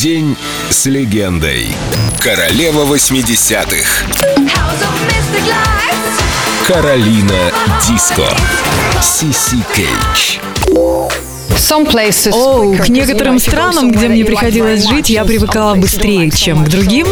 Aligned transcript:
День 0.00 0.34
с 0.70 0.86
легендой. 0.86 1.76
Королева 2.20 2.86
80-х. 2.86 4.06
Каролина 6.66 7.52
Диско. 7.86 8.34
Сиси 9.02 9.62
Кейч. 9.74 10.49
О, 12.32 12.74
к 12.74 12.88
некоторым 12.88 13.38
странам, 13.38 13.90
где 13.92 14.08
мне 14.08 14.24
приходилось 14.24 14.88
жить, 14.88 15.10
я 15.10 15.24
привыкала 15.24 15.74
быстрее, 15.74 16.30
чем 16.30 16.64
к 16.64 16.68
другим. 16.68 17.06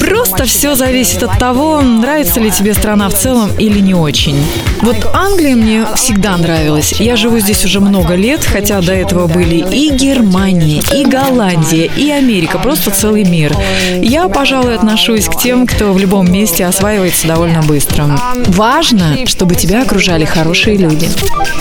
Просто 0.00 0.44
все 0.44 0.74
зависит 0.74 1.22
от 1.22 1.38
того, 1.38 1.80
нравится 1.80 2.40
ли 2.40 2.50
тебе 2.50 2.74
страна 2.74 3.08
в 3.08 3.14
целом 3.14 3.50
или 3.58 3.80
не 3.80 3.94
очень. 3.94 4.36
Вот 4.82 4.96
Англия 5.12 5.56
мне 5.56 5.86
всегда 5.96 6.36
нравилась. 6.36 6.94
Я 6.98 7.16
живу 7.16 7.38
здесь 7.38 7.64
уже 7.64 7.80
много 7.80 8.14
лет, 8.14 8.44
хотя 8.44 8.80
до 8.80 8.92
этого 8.92 9.26
были 9.26 9.56
и 9.56 9.90
Германия, 9.90 10.82
и 10.94 11.04
Голландия, 11.04 11.90
и 11.96 12.10
Америка, 12.10 12.58
просто 12.58 12.90
целый 12.90 13.24
мир. 13.24 13.56
Я, 14.00 14.28
пожалуй, 14.28 14.74
отношусь 14.74 15.26
к 15.26 15.36
тем, 15.36 15.66
кто 15.66 15.92
в 15.92 15.98
любом 15.98 16.30
месте 16.30 16.64
осваивается 16.66 17.26
довольно 17.26 17.62
быстро. 17.62 18.20
Важно, 18.48 19.26
чтобы 19.26 19.54
тебя 19.54 19.82
окружали 19.82 20.24
хорошие 20.24 20.76
люди. 20.76 21.08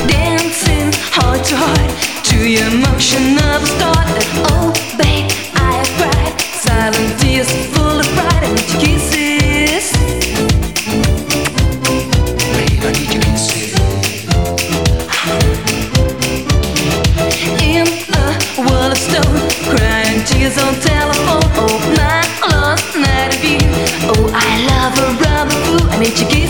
dancing 0.07 0.91
heart 1.11 1.43
to 1.45 1.55
heart 1.55 1.92
to 2.33 2.49
your 2.49 2.67
emotion 2.67 3.37
of 3.51 3.61
a 3.61 3.69
start. 3.75 4.07
Oh, 4.49 4.73
babe, 4.97 5.29
I 5.55 5.69
have 5.79 5.91
cried. 5.99 6.33
Silent 6.65 7.19
tears 7.19 7.49
full 7.73 7.97
of 7.99 8.07
pride 8.17 8.43
and 8.49 8.59
kisses. 8.81 9.85
Babe, 12.55 12.83
I 12.87 12.91
need 12.97 13.11
your 13.13 13.23
kisses. 13.27 13.73
In 17.69 17.85
a 18.13 18.61
world 18.67 18.91
of 18.95 19.01
stone, 19.07 19.39
crying 19.69 20.19
tears 20.25 20.57
on 20.57 20.73
telephone. 20.91 21.47
Oh, 21.63 21.77
my 21.97 22.21
lost 22.49 22.95
night 22.95 23.31
of 23.35 23.43
you. 23.43 23.61
Oh, 24.09 24.23
I 24.33 24.51
love 24.71 24.93
a 25.05 25.09
rubber 25.23 25.57
fool. 25.65 25.85
I 25.91 25.99
need 25.99 26.19
your 26.19 26.29
kisses. 26.29 26.42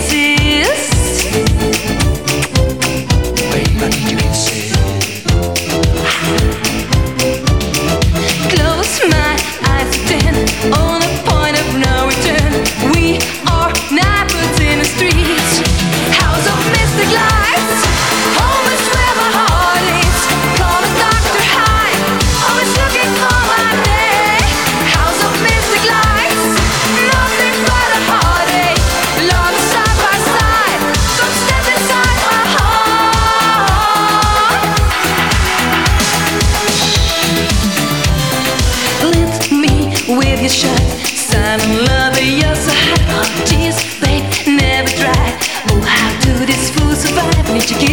to 47.66 47.80
give. 47.80 47.92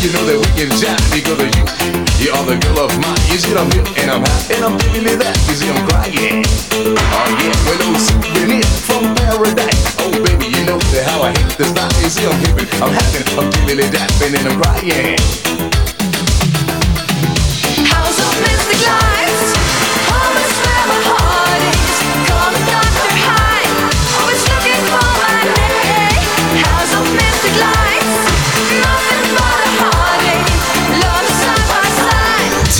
You 0.00 0.10
know 0.12 0.24
that 0.24 0.38
we 0.40 0.48
can 0.56 0.72
jive 0.80 0.96
because 1.12 1.36
of 1.36 1.48
you. 1.52 1.64
You 2.24 2.32
are 2.32 2.44
the 2.44 2.56
girl 2.56 2.88
of 2.88 2.92
mine. 3.04 3.20
You 3.28 3.36
see, 3.36 3.52
I'm 3.52 3.68
here 3.72 3.84
and 4.00 4.08
I'm 4.10 4.24
high 4.24 4.56
and 4.56 4.64
I'm 4.64 4.76
feeling 4.92 5.20
that. 5.20 5.36
You 5.44 5.54
see, 5.54 5.68
I'm 5.68 5.80
crying. 5.88 6.44
Oh, 6.72 7.28
yeah, 7.36 7.52
well, 7.68 7.78
those 7.84 8.08
souvenir 8.08 8.64
from 8.88 9.12
paradise. 9.20 9.96
Oh, 10.00 10.08
baby, 10.24 10.48
you 10.56 10.64
know 10.64 10.80
that 10.96 11.04
how 11.04 11.20
I 11.20 11.36
hit 11.36 11.52
the 11.60 11.68
spot. 11.68 11.92
You 12.00 12.08
see, 12.08 12.24
I'm 12.24 12.38
hippin', 12.40 12.68
I'm 12.80 12.92
having, 12.96 13.28
I'm 13.36 13.52
feeling 13.52 13.84
it, 13.84 13.92
dapping, 13.92 14.32
and 14.36 14.48
I'm 14.48 14.56
crying. 14.60 15.69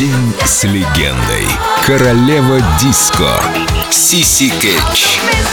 День 0.01 0.35
с 0.47 0.65
легендой. 0.65 1.47
Королева 1.85 2.59
Диско. 2.81 3.39
Сиси 3.91 4.49
lights. 4.49 5.50